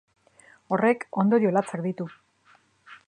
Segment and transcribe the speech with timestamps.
[0.77, 2.09] Horrek ondorio latzak ditu.